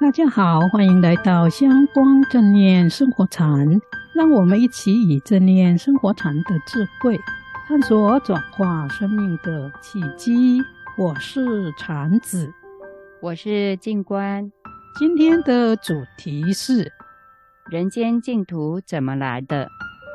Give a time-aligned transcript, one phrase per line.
[0.00, 3.66] 大家好，欢迎来到香光正念生活禅，
[4.14, 7.18] 让我们一起以正念生活禅的智慧，
[7.66, 10.62] 探索转化生命的契机。
[10.96, 12.48] 我是禅子，
[13.20, 14.48] 我是静观。
[15.00, 16.92] 今天的主题是
[17.68, 19.68] 人间净土怎么来的？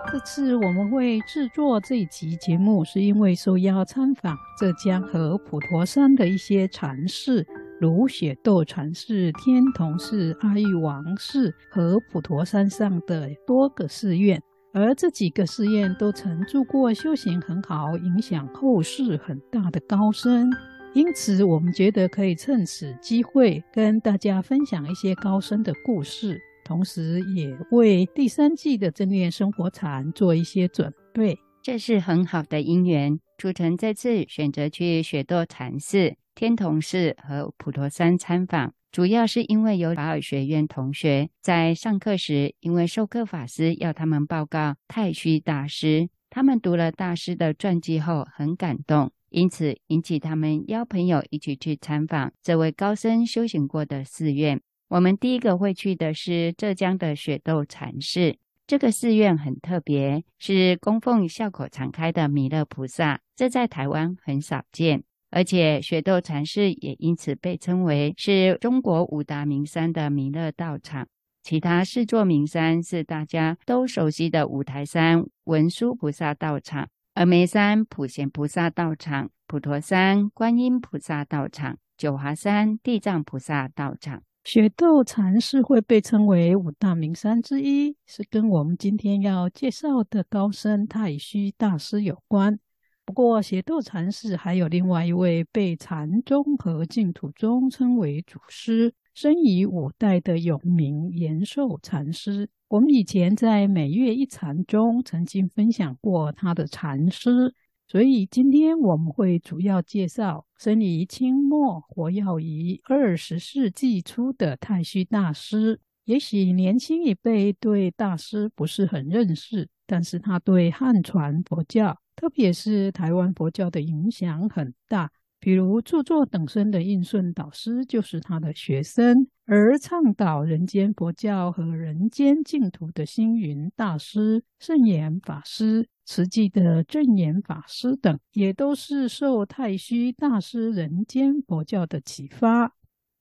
[0.10, 7.46] 这次我们会制作这一集节目，是因为受邀参访浙江和普陀山的一些禅寺。
[7.84, 20.50] 如雪窦禅寺、天童寺、阿育王寺和普陀山上的多个寺院，而这几个寺院都曾住过修行很好、影响后世很大的高僧，
[20.94, 31.38] 因此我们觉得可以趁此机会跟大家分享一些高僧的故事，同时也为第三季的正念生活禅做一些准备。
[31.62, 36.16] 这是很好的因缘，促成这次选择去雪窦禅寺。
[36.36, 54.60] 天童寺和普陀山参访，主要是因为有法尔学院同学在上课时，因为授课法师要他们报告太虚大师，他们读了大师的传记后很感动，因此引起他们邀朋友一起去参访这位高僧修行过的寺院。
[54.90, 65.04] 我们第一个会去的是浙江的雪窦禅寺，这个寺院很特别，是供奉笑口常开的弥勒菩萨，这在台湾很少见。
[65.36, 71.08] 而且雪窦禅寺也因此被称为是中国五大名山的弥勒道场。
[71.42, 84.22] 其他四座名山是大家都熟悉的五台山文殊菩萨道场、峨眉山普贤菩萨道场、普陀山观音菩萨道场、九华山地藏菩萨道场。
[84.44, 92.60] 雪窦禅寺会被称为五大名山之一，是跟我们今天要介绍的高僧太虚大师有关。
[93.06, 102.50] 不过，雪窦禅师还有另外一位被禅宗和净土宗称为祖师，生于五代的永明延寿禅师。
[102.70, 107.54] 我们以前在每月一禅中曾经分享过他的禅师，
[107.88, 115.82] 所以今天我们会主要介绍生于清末、活跃于二十世纪初的太虚大师。
[116.06, 121.98] 也许年轻一辈对大师不是很认识，但是他对汉传佛教。
[122.16, 142.74] 特别是台湾佛教的影响很大，比如著作等身的印顺导师就是他的学生，而倡导人间佛教和人间净土的星云大师、圣严法师、慈济的证严法师等，也都是受太虚大师人间佛教的启发。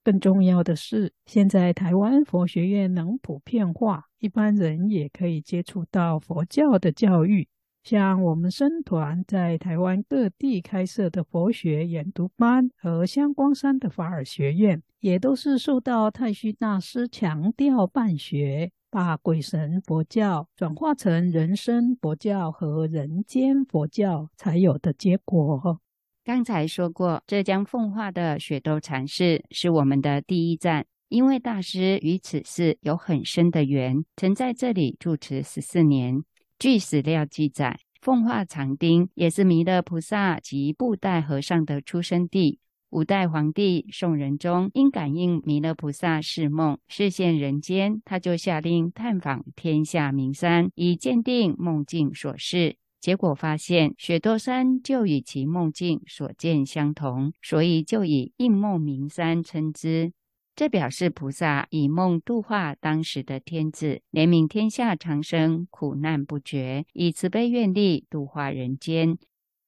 [0.03, 7.47] 更重要的是，现在台湾佛学院能普遍化，一般人也可以接触到佛教的教育。
[7.83, 25.81] 像我们僧团在台湾各地开设的佛学研读班和香光山的法尔学院，也都是受到太虚大师强调办学，把鬼神佛教转化成人生佛教和人间佛教才有的结果。
[26.23, 36.23] 刚才说过，浙江奉化的雪窦禅寺是我们的第一站，因为大师与此寺有很深的缘，曾在这里住持十四年。
[36.63, 42.61] 据史料记载，奉化长汀也是弥勒菩萨及布袋和尚的出生地。
[42.89, 52.77] 五代皇帝宋仁宗因感应弥勒菩萨释梦，示现人间，他就下令探访天下名山，以鉴定梦境所示。
[53.01, 60.13] 结果发现雪窦山就与其梦境所见相同，所以就以应梦名山称之。
[60.55, 69.17] 这表示菩萨以梦度化当时的天子，怜悯天下长生苦难不绝，以慈悲愿力度化人间。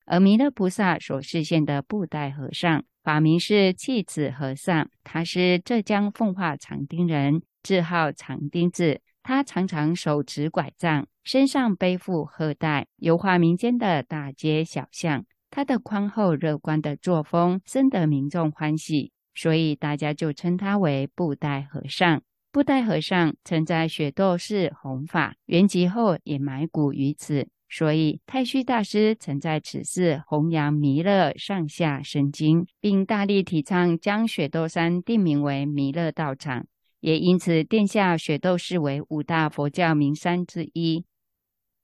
[0.06, 9.02] 而弥勒菩萨所示现的布袋和尚，法名是契子和尚，他是浙江奉化长汀人，字号长汀子。
[9.24, 15.26] 他常常手持拐杖，身上背负荷袋，游化民间的大街小巷。
[15.50, 19.12] 他的宽厚乐观的作风，深得民众欢喜。
[19.36, 22.24] 所以大家就称他为布袋和尚。
[22.52, 27.50] 布袋和尚曾在雪窦寺弘法，圆寂后也埋骨于此。
[27.68, 36.66] 所以太虚大师曾在此寺弘扬弥勒上下神经，并大力提倡将雪窦山定名为弥勒道场，
[37.02, 41.04] 也因此殿下雪窦寺为五大佛教名山之一。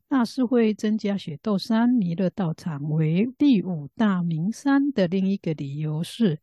[0.08, 6.40] 大师会增加雪窦山弥勒道场为第五大名山的另一个理由是。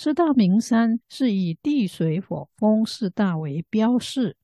[0.00, 4.36] 四大名山是以地水火风四大为标示，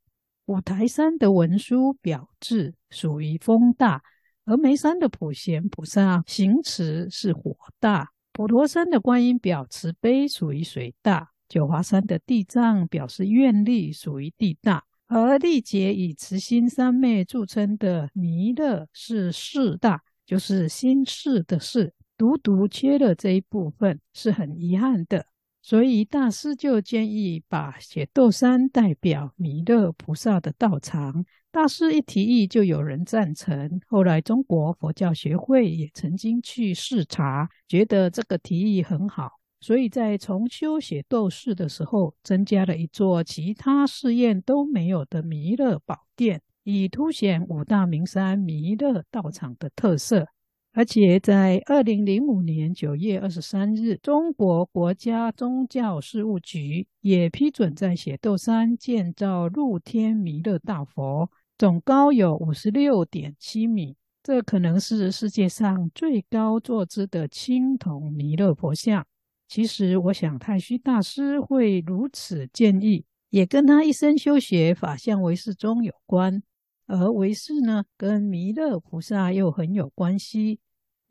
[0.46, 4.02] 五台山的文殊表智属于风大，
[4.46, 25.26] 峨眉山的普贤菩萨行持是火大，普陀山的观音表慈悲属于水大，九华山的地藏表示愿力属于地大，而历劫以慈心三昧著称的弥勒是事大，就是心事的事，独独缺了这一部分，是很遗憾的。
[25.64, 31.24] 所以大师就建议把雪窦山代表弥勒菩萨的道场。
[31.50, 33.80] 大师一提议，就有人赞成。
[33.86, 50.28] 后来中国佛教学会也曾经去视察，觉得这个提议很好，所以在重修雪窦寺的时候，增加了一座其他寺院都没有的弥勒宝殿，以凸显五大名山弥勒道场的特色。
[50.76, 69.06] 而且在二零零五年九月二十三日，中国国家宗教事务局也批准在雪窦山建造露天弥勒大佛，总高有五十六点七米，这可能是世界上最高坐姿的青铜弥勒佛像。
[69.46, 76.42] 其实，我想太虚大师会如此建议，也跟他一生修学法相唯识宗有关。
[76.86, 80.60] 而唯识呢，跟弥勒菩萨又很有关系，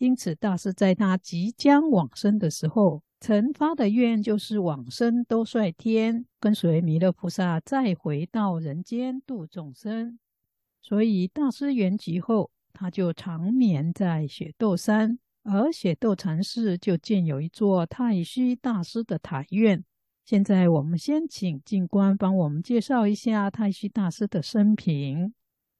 [0.03, 10.19] 因此大师在他即将往生的时候，曾发的愿就是往生兜率天，跟随弥勒菩萨再回到人间度众生。
[10.81, 19.85] 所以大师圆寂后，他就长眠在雪窦山，而雪窦禅寺就建有一座太虚大师的塔院。
[20.25, 25.33] 现在我们先请静观帮我们介绍一下太虚大师的生平。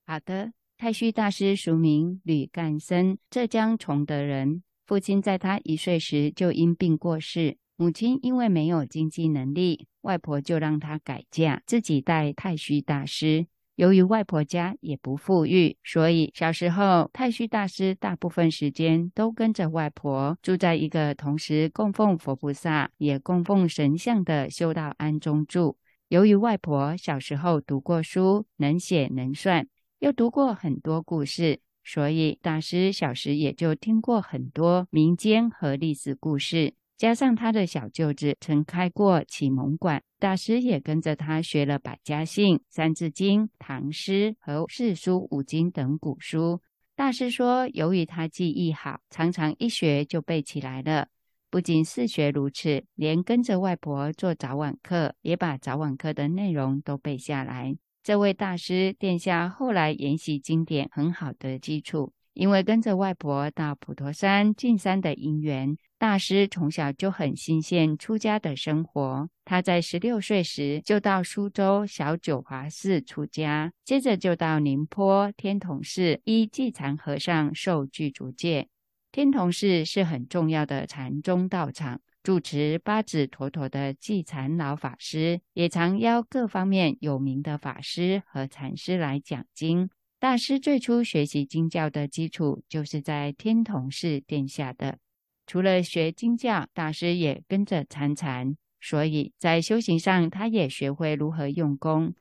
[0.05, 4.63] 好的，太虚大师俗名吕干僧，浙江崇德人。
[4.85, 13.47] 父亲在他一岁时就因病过世，母亲因为没有经济能力，外婆就让他改嫁，自己带太虚大师。
[13.75, 25.77] 由于外婆家也不富裕，所以小时候太虚大师大部分时间都跟着外婆住在一个同时供奉佛菩萨也供奉神像的修道庵中住。
[26.09, 29.65] 由于外婆小时候读过书，能写能算。
[30.03, 36.73] 又读过很多故事，所以大师小时也就听过很多民间和历史故事。
[36.97, 46.59] 加上他的小舅子曾开过启蒙馆，大师也跟着他学了《百家姓》《三字经》《唐诗》和四书五经等古书。
[46.97, 51.07] 大师说，由于他记忆好，常常一学就背起来了。
[51.49, 57.77] 不仅是学如此，连跟着外婆做早晚课，也把早晚课的内容都背下来。
[58.03, 69.29] 这位大师殿下后来研习经典很好的基础，因为跟着外婆到普陀山进山的因缘，大师从小就很欣羡出家的生活。
[69.45, 78.67] 他在十六岁时就到苏州小九华寺出家，接着就到宁波天童寺依寂禅和尚受具足戒。
[79.13, 82.01] 天童寺是很重要的禅宗道场。
[82.23, 89.89] 主持八指妥妥的寂禅老法师，也常邀各方面有名的法师和禅师来讲经。
[90.21, 94.99] 大师最初学习经教的基础，就是在天童寺殿下的。
[95.45, 102.13] 除了学经教，大师也跟着参禅，所以在修行上，他也学会如何用功。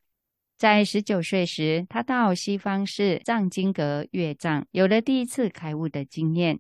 [0.58, 6.58] 在十九岁时，他到西方寺藏经阁阅藏，有了第一次开悟的经验。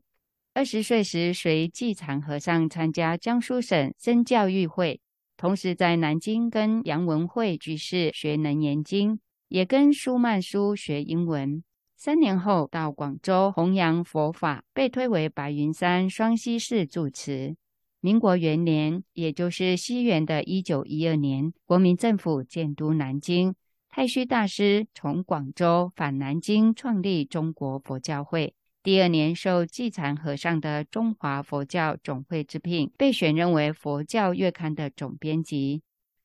[0.54, 5.00] 二十岁时，随寂禅和尚参加江苏省僧教育会，
[5.38, 9.14] 同时在南京跟杨文慧居士学《能研经》，
[9.48, 11.64] 也跟舒曼书学英文。
[11.96, 17.56] 三年后，到广州弘扬佛法，被推为白云山双溪寺住持。
[18.00, 23.54] 民国元年，也就是西元的一九一二年，国民政府建都南京，
[23.88, 28.54] 太虚大师从广州返南京，创立中国佛教会。
[28.84, 35.82] 第二年，受寂禅和尚的中华佛教总会之聘，被选任为佛教月刊的总编辑。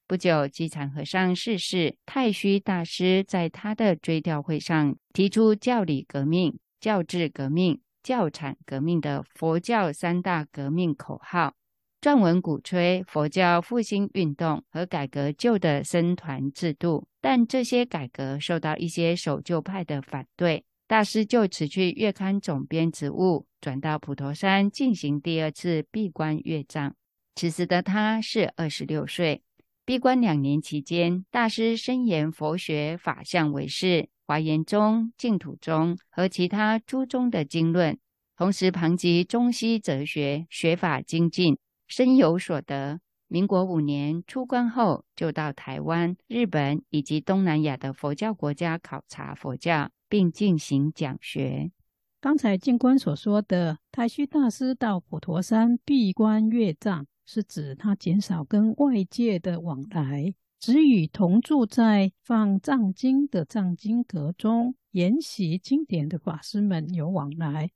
[0.07, 11.53] 不久，寂禅和尚逝世，太虚大师在他的追悼会上提出教理革命、教制革命、教产革命的佛教三大革命口号，
[12.01, 17.07] 撰文鼓吹佛教复兴运动和改革旧的僧团制度。
[17.21, 20.63] 但这些改革受到一些守旧派的反对。
[20.87, 26.95] 大师就辞去月刊总编职务，转到普陀山进行第二次闭关阅藏。
[27.35, 29.43] 此时的他是二十六岁。
[29.83, 37.97] 闭关两年期间，大师深研佛学法相唯识、华严宗、净土宗和其他诸宗的经论，
[38.37, 41.57] 同时旁及中西哲学，学法精进，
[41.89, 43.01] 深有所得。
[43.27, 49.89] 民国五年出关后，就到台湾、日本以及东南亚的佛教国家考察佛教。
[50.07, 51.71] 并进行讲学。
[52.19, 67.69] 刚才静观所说的太虚大师到普陀山闭关阅藏，是指他减少跟外界的往来，只与同住在放藏经的藏经阁中研习经典的法师们有往来。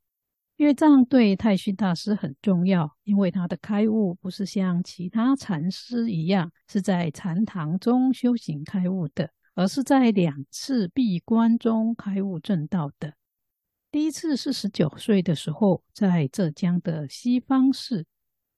[0.57, 13.15] 阅藏对太虚大师很重要，因为他的开悟不是像其他禅师一样是在禅堂中修行开悟的，而是在两次闭关中开悟证道的。
[13.91, 18.05] 第一次是十九岁的时候，在浙江的西方寺。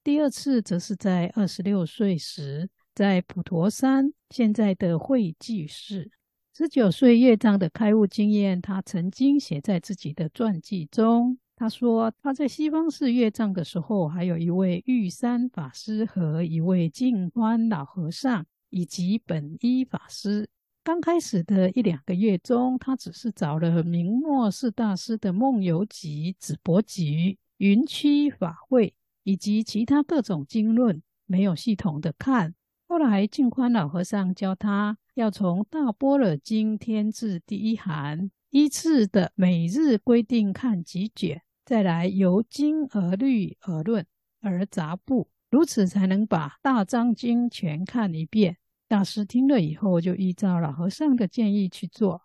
[0.04, 6.12] 第二次则是在二十六岁时，在普陀山（现在的会济寺）。
[6.56, 11.40] 十九岁月藏的开悟经验，他曾经写在自己的传记中。
[11.56, 20.48] 他说，他在西方寺月藏的时候，还有一位玉山法师和一位净欢老和尚，以及本一法师。
[20.84, 27.14] 刚开始的一两个月中，他只是找了明末四大师的《梦游集》《紫柏集》
[27.58, 28.88] 《云区法会》。
[29.24, 32.54] 以及其他各种经论，没有系统的看。
[32.90, 44.06] 后来净宽老和尚教他要从《大般若经》天字第一行，依次的每日规定看几卷，再来由经而律而论
[44.42, 48.58] 而杂部，如此才能把大藏经全看一遍。
[48.94, 52.22] 大师听了以后，就依照老和尚的建议去做。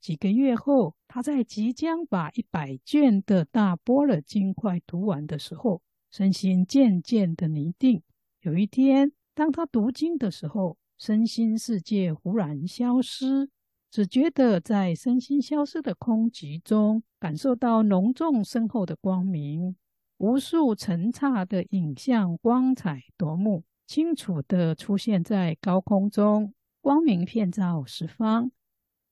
[0.00, 8.02] 几个月后，他在即将把一百卷的大般若经快读完的时候，身心渐渐的宁定。
[8.40, 13.48] 有一天，当他读经的时候，身心世界忽然消失，
[13.88, 19.76] 只觉得在身心消失的空寂中，感受到浓重深厚的光明，
[20.18, 28.52] 无数层刹的影像，光彩夺目，清楚的出现在高空中，光明遍照十方。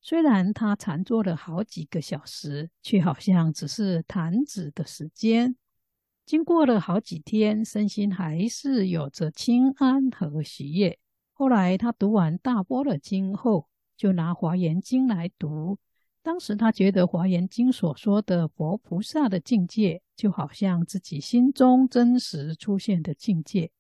[0.01, 5.57] 虽然他禅坐了好几个小时，却好像只是弹指的时间。
[6.25, 10.97] 经过了好几天，身心还是有着轻安和喜悦。
[11.33, 13.67] 后来他读完《大般若经》后，
[13.97, 15.77] 就拿《华严经》来读。
[16.23, 23.73] 当时他觉得《华严经》所说的佛菩萨的境界，就好像自己心中真实出现的境界。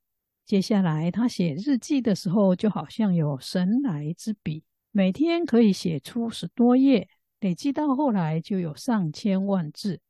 [0.48, 7.06] 接下来他写日记的时候，就好像有神来之笔，每天可以写出十多页，
[7.40, 10.00] 累积到后来就有上千万字。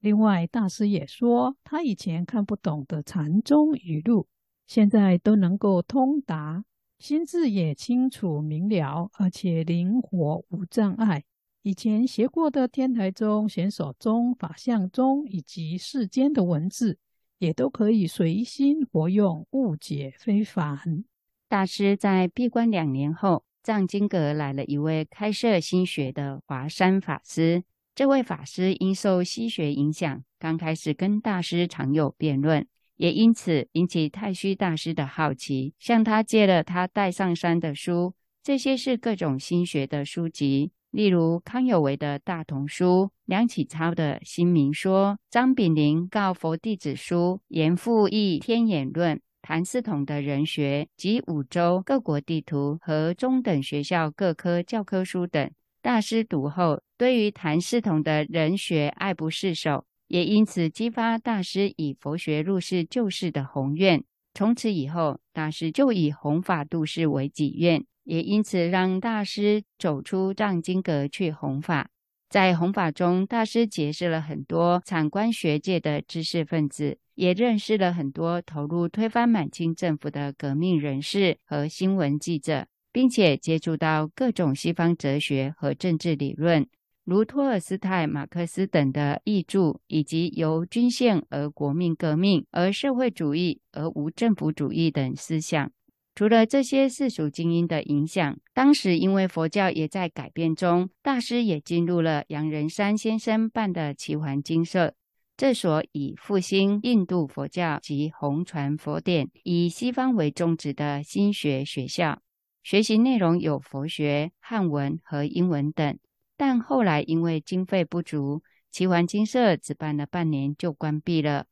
[0.00, 4.26] 另外，大师也说，他以前看不懂的禅宗语录，
[4.66, 6.64] 现在都能够通达，
[6.98, 11.22] 心智也清楚明了，而且灵活无障碍。
[11.62, 16.98] 以前学过的天台宗、显首宗、法相宗以及世间的文字，
[17.38, 21.04] 也都可以随心活用，误解非凡。
[21.48, 27.64] 大师在闭关两年后，藏经阁来了一位开设心学的华山法师。
[27.94, 32.66] 这位法师因受西学影响，刚开始跟大师常有辩论，
[32.96, 38.14] 也因此引起太虚大师的好奇，向他借了他带上山的书。
[38.42, 55.50] 这些是各种心学的书籍，例如康有为的《大同书》、梁启超的《心明说》、张炳麟告佛弟子书、严复义《天眼论》、谭嗣同的人学及五洲各国地图和中等学校各科教科书等。
[55.82, 64.02] 大师读后，对于谭嗣同的人学爱不释手，也因此激发大师以佛学入世救世的宏愿。
[64.32, 71.90] 从此以后，大师就以弘法度世为己愿，也因此让大师走出藏经阁去弘法。
[72.30, 82.66] 在弘法中，大师结识了很多参观学界的知识分子，也认识了很多投入推翻满清政府的革命人士和新闻记者。
[82.96, 86.66] 并且接触到各种西方哲学和政治理论，
[87.04, 95.70] 如托尔斯泰、马克思等的译著，以及由均宪而国民革命，而社会主义而无政府主义等思想。
[96.16, 104.94] 除了这些世俗精英的影响，当时因为佛教也在改变中，大师也进入了杨仁山先生办的奇环精舍，
[105.36, 112.22] 这所以复兴印度佛教及弘传佛典、以西方为宗旨的新学学校。
[112.62, 115.98] 学习内容有佛学、汉文和英文等，
[116.38, 121.44] 但后来因为经费不足，奇环精舍只办了半年就关闭了。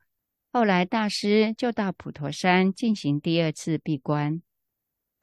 [0.51, 4.41] 后来大师就到普陀山进行第二次闭关。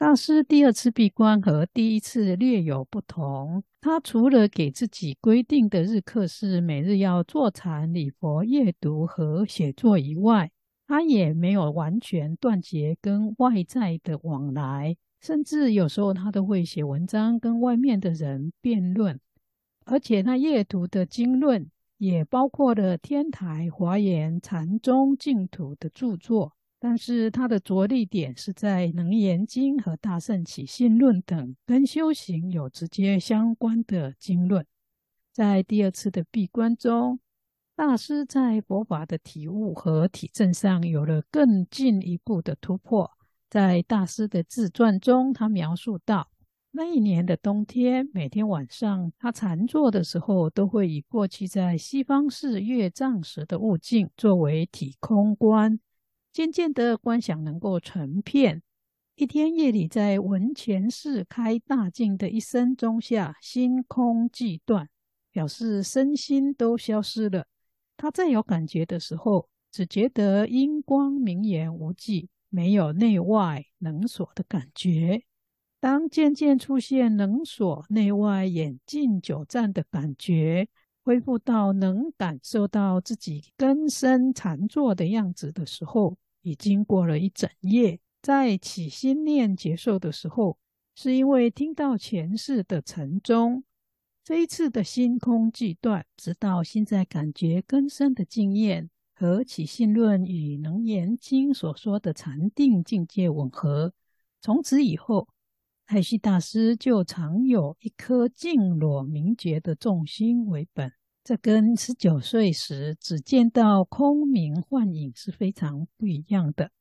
[0.01, 10.50] 大师第二次闭关和第一次略有不同，他除了给自己规定的日课是每日要坐禅、礼佛、阅读和写作以外，
[10.88, 14.98] 他也没有完全断绝跟外在的往来。
[15.22, 19.20] 甚至有时候他都会写文章跟外面的人辩论，
[19.86, 26.53] 而且他阅读的经论也包括了天台、华严、禅宗净土的著作，
[26.84, 34.66] 但是他的着力点是在《楞严经》和《大圣起信论》等跟修行有直接相关的经论。
[35.32, 37.20] 在第二次的闭关中，
[37.76, 43.12] 大师在佛法的体悟和体证上有了更进一步的突破。
[43.48, 46.32] 在大师的自传中，他描述到，
[46.72, 55.80] 那一年的冬天，每天晚上他禅坐的时候，都会以过去在西方寺阅藏时的悟境作为体空观。
[56.34, 58.62] 渐渐的观想能够成片。
[59.16, 64.88] 一天夜里，在文前寺开大镜的一声钟下，心空寂断，
[65.32, 67.46] 表示身心都消失了。
[67.98, 75.24] 他再有感觉的时候，只觉得阴光明眼无际，没有内外能所的感觉。
[75.80, 80.68] 当渐渐出现能所内外眼尽久暂的感觉。
[81.04, 88.00] 恢复到能感受到自己根身禅坐的样子的时候，已经过了一整夜。
[88.21, 90.60] 在起心念结束的时候，
[90.93, 93.63] 是因为听到前世的晨钟。
[94.24, 103.93] 这一次的心空寂断，直到现在感觉根深的经验和起信论与楞严经所说的禅定境界吻合。
[104.39, 105.27] 从此以后，
[105.88, 110.93] 太虚大师就常有一颗净裸明觉的重心为本，
[111.24, 116.72] 这跟十九岁时只见到空明幻影是非常不一样的。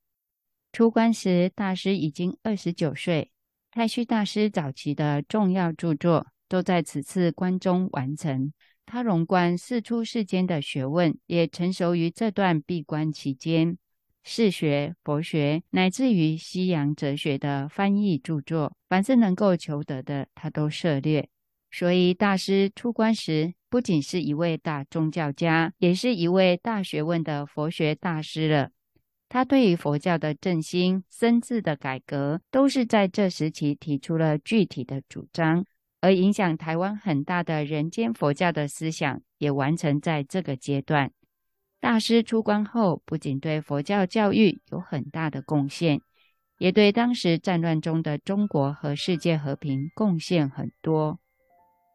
[0.72, 3.30] 出关时，大师已经二十九岁。
[3.70, 8.50] 太虚大师早期的重要著作都在此次关中完成。
[8.86, 13.76] 他融观四出世间的学问，也成熟于这段闭关期间。
[14.22, 21.28] 释学、佛学，乃至于西洋哲学的翻译著作，凡是能够求得的，他都涉猎。
[21.70, 28.70] 所以，大师出关时，不仅是一位大宗教家，也是一位大学问的佛学大师了。
[29.28, 35.64] 他对于佛教的振兴、深致的改革，都是在这时期提出了具体的主张，
[36.00, 41.12] 而影响台湾很大的人间佛教的思想，也完成在这个阶段。
[41.78, 46.00] 大师出关后，不仅对佛教教育有很大的贡献，
[46.58, 51.20] 也对当时战乱中的中国和世界和平贡献很多。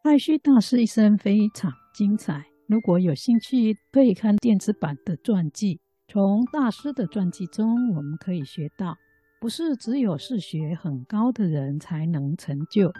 [0.06, 5.80] 太虚大师一生非常精彩，如果有兴趣，可以看电子版的传记。
[6.08, 8.96] 从大师的传记中，我们可以学到，
[9.42, 12.94] 不是只有识学很高的人才能成就，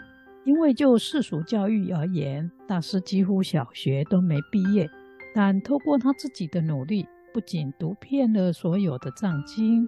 [0.44, 4.90] 因为就世俗教育而言，大师几乎小学都没毕业。
[5.32, 9.86] 但透过他自己的努力，不仅读遍了所有的藏经，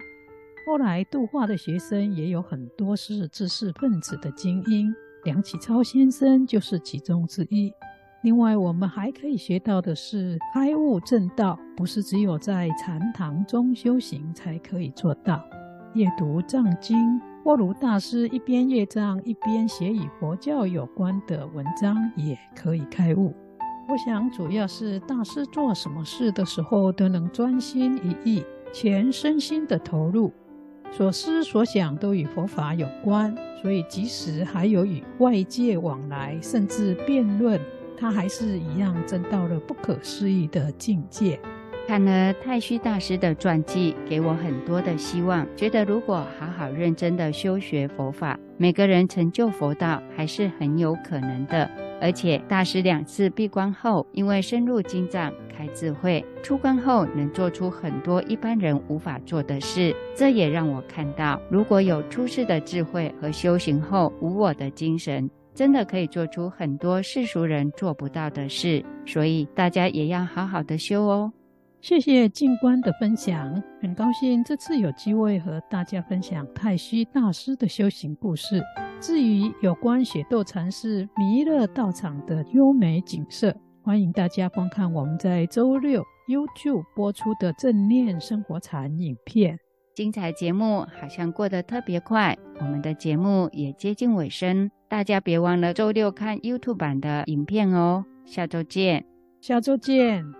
[0.65, 4.89] 后来度化的学生也有很多是知识分子的精英，
[5.23, 7.73] 梁启超先生就是其中之一。
[8.23, 15.41] 另外，我们还可以学到的是，开悟正道不是只有在禅堂中修行才可以做到。
[15.93, 23.33] 阅读藏经，或如大师一边阅藏一边写与佛教有关的文章，也可以开悟。
[23.87, 30.31] 我想，主要是大师做什么事的时候都能专心一意，全身心的投入，
[30.91, 37.59] 所思所想都与佛法有关，所以即使还有与外界往来，甚至辩论，
[37.97, 41.39] 他还是一样证到了不可思议的境界。
[41.87, 51.69] 看了太虚大师的传记，给我很多的希望，觉得如果好好认真的修学佛法，每个人成就佛道还是很有可能的。
[52.01, 59.95] 而且大师两次闭关后，因为深入经藏开智慧，出关后能做出很多一般人无法做的事。
[60.15, 68.83] 这也让我看到，如果有出世的智慧和修行后无我的精神，真的可以做出很多世俗人做不到的事。
[69.05, 71.33] 所以大家也要好好的修哦。
[71.81, 78.61] 谢谢静观的分享，很高兴这次有机会和大家分享太虚大师的修行故事。
[79.01, 89.57] 至于有关雪窦禅寺弥勒道场的优美景色，欢迎大家观看我们在周六 YouTube 播出的正念生活禅影片。
[89.95, 98.05] 精彩节目好像过得特别快，我们的节目也接近尾声，大家别忘了周六看 YouTube 版的影片哦。
[98.25, 99.05] 下周见，
[99.39, 100.38] 下周见。